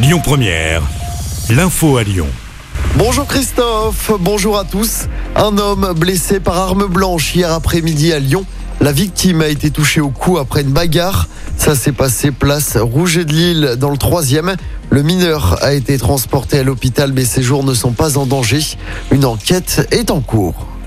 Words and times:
Lyon 0.00 0.20
Première, 0.22 0.82
l'info 1.50 1.96
à 1.96 2.04
Lyon. 2.04 2.28
Bonjour 2.94 3.26
Christophe, 3.26 4.12
bonjour 4.20 4.56
à 4.56 4.62
tous. 4.62 5.06
Un 5.34 5.58
homme 5.58 5.92
blessé 5.96 6.38
par 6.38 6.56
arme 6.56 6.86
blanche 6.86 7.34
hier 7.34 7.50
après-midi 7.50 8.12
à 8.12 8.20
Lyon. 8.20 8.44
La 8.80 8.92
victime 8.92 9.40
a 9.40 9.48
été 9.48 9.72
touchée 9.72 10.00
au 10.00 10.10
cou 10.10 10.38
après 10.38 10.60
une 10.62 10.70
bagarre. 10.70 11.26
Ça 11.56 11.74
s'est 11.74 11.90
passé 11.90 12.30
place 12.30 12.76
Rouget 12.76 13.24
de 13.24 13.32
Lille 13.32 13.76
dans 13.76 13.90
le 13.90 13.96
troisième. 13.96 14.54
Le 14.90 15.02
mineur 15.02 15.58
a 15.64 15.72
été 15.74 15.98
transporté 15.98 16.60
à 16.60 16.62
l'hôpital 16.62 17.12
mais 17.12 17.24
ses 17.24 17.42
jours 17.42 17.64
ne 17.64 17.74
sont 17.74 17.92
pas 17.92 18.18
en 18.18 18.26
danger. 18.26 18.60
Une 19.10 19.24
enquête 19.24 19.88
est 19.90 20.12
en 20.12 20.20
cours. 20.20 20.77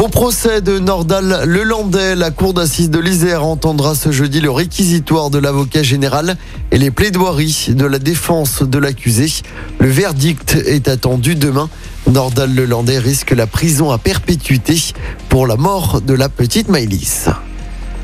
Au 0.00 0.08
procès 0.08 0.62
de 0.62 0.78
Nordal 0.78 1.44
Lelandais, 1.44 2.14
la 2.16 2.30
cour 2.30 2.54
d'assises 2.54 2.88
de 2.88 2.98
l'Isère 2.98 3.44
entendra 3.44 3.94
ce 3.94 4.10
jeudi 4.10 4.40
le 4.40 4.50
réquisitoire 4.50 5.28
de 5.28 5.36
l'avocat 5.36 5.82
général 5.82 6.38
et 6.70 6.78
les 6.78 6.90
plaidoiries 6.90 7.66
de 7.68 7.84
la 7.84 7.98
défense 7.98 8.62
de 8.62 8.78
l'accusé. 8.78 9.30
Le 9.78 9.90
verdict 9.90 10.54
est 10.54 10.88
attendu 10.88 11.34
demain. 11.34 11.68
Nordal 12.10 12.54
Lelandais 12.54 12.98
risque 12.98 13.32
la 13.32 13.46
prison 13.46 13.90
à 13.90 13.98
perpétuité 13.98 14.74
pour 15.28 15.46
la 15.46 15.56
mort 15.56 16.00
de 16.00 16.14
la 16.14 16.30
petite 16.30 16.70
Maëlys. 16.70 17.28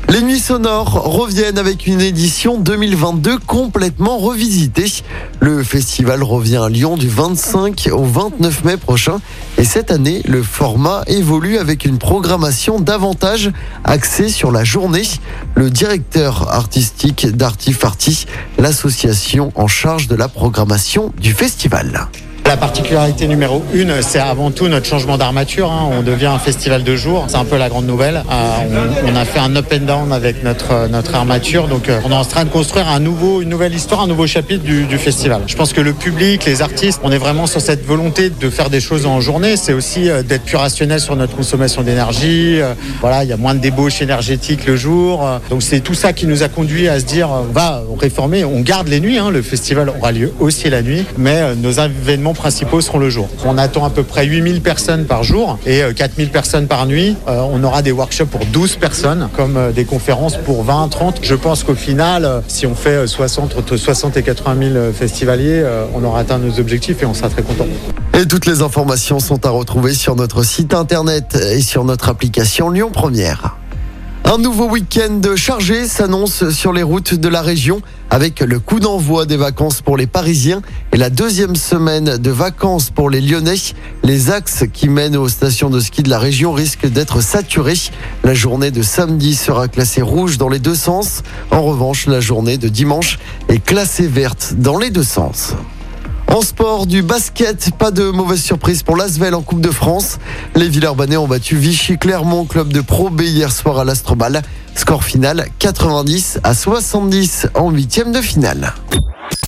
Les 0.09 0.21
Nuits 0.21 0.39
Sonores 0.39 1.03
reviennent 1.03 1.57
avec 1.57 1.85
une 1.85 1.99
édition 1.99 2.59
2022 2.59 3.39
complètement 3.39 4.19
revisitée. 4.19 5.03
Le 5.39 5.63
festival 5.63 6.23
revient 6.23 6.57
à 6.57 6.69
Lyon 6.69 6.95
du 6.95 7.09
25 7.09 7.89
au 7.91 8.03
29 8.03 8.63
mai 8.63 8.77
prochain. 8.77 9.19
Et 9.59 9.63
cette 9.63 9.89
année, 9.89 10.21
le 10.25 10.43
format 10.43 11.03
évolue 11.07 11.57
avec 11.57 11.85
une 11.85 11.97
programmation 11.97 12.79
davantage 12.79 13.51
axée 13.83 14.29
sur 14.29 14.51
la 14.51 14.63
journée. 14.63 15.01
Le 15.55 15.71
directeur 15.71 16.53
artistique 16.53 17.25
d'Artifarty, 17.25 18.27
l'association 18.59 19.51
en 19.55 19.67
charge 19.67 20.07
de 20.07 20.15
la 20.15 20.27
programmation 20.27 21.11
du 21.19 21.33
festival. 21.33 22.07
La 22.47 22.55
particularité 22.55 23.27
numéro 23.27 23.61
une, 23.73 24.01
c'est 24.01 24.19
avant 24.19 24.51
tout 24.51 24.69
notre 24.69 24.85
changement 24.85 25.17
d'armature. 25.17 25.69
hein. 25.69 25.89
On 25.91 26.01
devient 26.01 26.27
un 26.27 26.39
festival 26.39 26.81
de 26.83 26.95
jour. 26.95 27.25
C'est 27.27 27.35
un 27.35 27.43
peu 27.43 27.57
la 27.57 27.67
grande 27.67 27.85
nouvelle. 27.85 28.23
Euh, 28.31 28.87
on, 29.05 29.15
a 29.17 29.25
fait 29.25 29.39
un 29.39 29.53
up 29.57 29.65
and 29.73 29.85
down 29.85 30.13
avec 30.13 30.45
notre, 30.45 30.87
notre 30.87 31.13
armature. 31.13 31.67
Donc, 31.67 31.89
euh, 31.89 31.99
on 32.05 32.11
est 32.11 32.15
en 32.15 32.23
train 32.23 32.45
de 32.45 32.49
construire 32.49 32.87
un 32.87 33.01
nouveau, 33.01 33.41
une 33.41 33.49
nouvelle 33.49 33.75
histoire, 33.75 33.99
un 33.99 34.07
nouveau 34.07 34.27
chapitre 34.27 34.63
du, 34.63 34.97
festival. 34.97 35.41
Je 35.45 35.57
pense 35.57 35.73
que 35.73 35.81
le 35.81 35.91
public, 35.91 36.45
les 36.45 36.61
artistes, 36.61 37.01
on 37.03 37.11
est 37.11 37.17
vraiment 37.17 37.47
sur 37.47 37.59
cette 37.59 37.85
volonté 37.85 38.29
de 38.29 38.49
faire 38.49 38.69
des 38.69 38.79
choses 38.79 39.05
en 39.05 39.19
journée. 39.19 39.57
C'est 39.57 39.73
aussi 39.73 40.09
euh, 40.09 40.23
d'être 40.23 40.43
plus 40.43 40.55
rationnel 40.57 41.01
sur 41.01 41.17
notre 41.17 41.35
consommation 41.35 41.81
d'énergie. 41.81 42.61
Euh, 42.61 42.73
voilà, 43.01 43.25
il 43.25 43.29
y 43.29 43.33
a 43.33 43.37
moins 43.37 43.55
de 43.55 43.59
débauche 43.59 44.01
énergétique 44.01 44.65
le 44.65 44.77
jour. 44.77 45.27
Euh, 45.27 45.39
Donc, 45.49 45.63
c'est 45.63 45.81
tout 45.81 45.93
ça 45.95 46.13
qui 46.13 46.25
nous 46.27 46.43
a 46.43 46.47
conduit 46.47 46.87
à 46.87 47.01
se 47.01 47.05
dire, 47.05 47.29
euh, 47.29 47.41
on 47.49 47.51
va 47.51 47.83
réformer. 47.99 48.45
On 48.45 48.61
garde 48.61 48.87
les 48.87 49.01
nuits. 49.01 49.17
hein. 49.17 49.31
Le 49.31 49.41
festival 49.41 49.89
aura 49.89 50.13
lieu 50.13 50.31
aussi 50.39 50.69
la 50.69 50.81
nuit, 50.81 51.03
mais 51.17 51.41
euh, 51.41 51.53
nos 51.55 51.71
événements 51.71 52.33
principaux 52.37 52.79
seront 52.81 52.99
le 52.99 53.09
jour. 53.09 53.27
On 53.45 53.57
attend 53.57 53.83
à 53.83 53.89
peu 53.89 54.03
près 54.03 54.25
8000 54.25 54.61
personnes 54.61 55.05
par 55.05 55.23
jour 55.23 55.59
et 55.65 55.83
euh, 55.83 55.93
4000 55.93 56.29
personnes 56.29 56.67
par 56.67 56.85
nuit. 56.85 57.17
Euh, 57.27 57.41
on 57.51 57.63
aura 57.63 57.81
des 57.81 57.91
workshops 57.91 58.27
pour 58.27 58.45
12 58.45 58.77
personnes, 58.77 59.29
comme 59.35 59.57
euh, 59.57 59.71
des 59.71 59.85
conférences 59.85 60.37
pour 60.37 60.63
20, 60.63 60.87
30. 60.87 61.19
Je 61.21 61.35
pense 61.35 61.63
qu'au 61.63 61.75
final, 61.75 62.23
euh, 62.23 62.39
si 62.47 62.65
on 62.65 62.75
fait 62.75 62.89
euh, 62.89 63.07
60, 63.07 63.57
entre 63.57 63.75
60 63.75 64.15
et 64.17 64.23
80 64.23 64.67
000 64.69 64.75
euh, 64.75 64.93
festivaliers, 64.93 65.61
euh, 65.63 65.85
on 65.93 66.03
aura 66.03 66.19
atteint 66.19 66.37
nos 66.37 66.59
objectifs 66.59 67.01
et 67.03 67.05
on 67.05 67.13
sera 67.13 67.29
très 67.29 67.41
content. 67.43 67.67
Et 68.13 68.25
toutes 68.25 68.45
les 68.45 68.61
informations 68.61 69.19
sont 69.19 69.45
à 69.45 69.49
retrouver 69.49 69.93
sur 69.93 70.15
notre 70.15 70.43
site 70.43 70.73
internet 70.73 71.35
et 71.35 71.61
sur 71.61 71.83
notre 71.83 72.09
application 72.09 72.69
Lyon 72.69 72.91
Première. 72.91 73.56
Un 74.29 74.39
nouveau 74.39 74.67
week-end 74.69 75.21
chargé 75.37 75.87
s'annonce 75.87 76.49
sur 76.49 76.73
les 76.73 76.83
routes 76.83 77.13
de 77.13 77.29
la 77.29 77.41
région 77.41 77.81
avec 78.09 78.41
le 78.41 78.59
coup 78.59 78.81
d'envoi 78.81 79.25
des 79.25 79.37
vacances 79.37 79.81
pour 79.81 79.95
les 79.95 80.05
Parisiens 80.05 80.61
et 80.91 80.97
la 80.97 81.09
deuxième 81.09 81.55
semaine 81.55 82.17
de 82.17 82.29
vacances 82.29 82.89
pour 82.89 83.09
les 83.09 83.21
Lyonnais. 83.21 83.55
Les 84.03 84.29
axes 84.29 84.65
qui 84.73 84.89
mènent 84.89 85.15
aux 85.15 85.29
stations 85.29 85.69
de 85.69 85.79
ski 85.79 86.03
de 86.03 86.09
la 86.09 86.19
région 86.19 86.51
risquent 86.51 86.87
d'être 86.87 87.21
saturés. 87.21 87.79
La 88.25 88.33
journée 88.33 88.69
de 88.69 88.81
samedi 88.81 89.33
sera 89.33 89.69
classée 89.69 90.01
rouge 90.01 90.37
dans 90.37 90.49
les 90.49 90.59
deux 90.59 90.75
sens. 90.75 91.23
En 91.49 91.61
revanche, 91.61 92.05
la 92.05 92.19
journée 92.19 92.57
de 92.57 92.67
dimanche 92.67 93.19
est 93.47 93.63
classée 93.63 94.07
verte 94.07 94.55
dans 94.57 94.77
les 94.77 94.89
deux 94.89 95.03
sens. 95.03 95.53
En 96.33 96.41
sport, 96.41 96.87
du 96.87 97.01
basket, 97.01 97.71
pas 97.77 97.91
de 97.91 98.09
mauvaise 98.09 98.41
surprise 98.43 98.83
pour 98.83 98.95
l'Asvel 98.95 99.33
en 99.33 99.41
Coupe 99.41 99.61
de 99.61 99.71
France. 99.71 100.19
Les 100.55 100.69
Villeurbanais 100.69 101.17
ont 101.17 101.27
battu 101.27 101.55
Vichy 101.55 101.97
Clermont, 101.97 102.45
club 102.45 102.71
de 102.71 102.81
Pro 102.81 103.09
B 103.09 103.21
hier 103.21 103.51
soir 103.51 103.79
à 103.79 103.85
l'Astrobal. 103.85 104.41
Score 104.75 105.03
final 105.03 105.47
90 105.59 106.39
à 106.43 106.53
70 106.53 107.47
en 107.55 107.71
huitième 107.71 108.11
de 108.11 108.21
finale. 108.21 108.73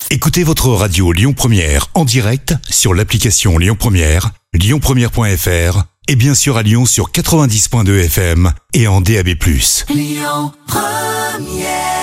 Écoutez 0.10 0.44
votre 0.44 0.70
radio 0.70 1.12
Lyon 1.12 1.34
Première 1.34 1.88
en 1.94 2.06
direct 2.06 2.56
sur 2.68 2.96
l'application 2.96 3.60
Lyon 3.60 3.76
Première, 3.78 4.32
lyonpremière.fr 4.54 5.84
et 6.08 6.16
bien 6.16 6.34
sûr 6.34 6.58
à 6.58 6.64
Lyon 6.64 6.88
sur 6.88 7.12
90.2 7.12 8.06
FM 8.06 8.52
et 8.74 8.88
en 8.88 9.02
DAB+. 9.02 9.28
Lyon 9.90 10.52
Première 10.66 11.99